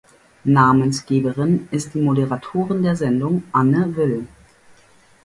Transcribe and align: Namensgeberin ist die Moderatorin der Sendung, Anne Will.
Namensgeberin 0.45 1.67
ist 1.69 1.93
die 1.93 1.99
Moderatorin 2.01 2.81
der 2.81 2.95
Sendung, 2.95 3.43
Anne 3.51 3.95
Will. 3.95 4.27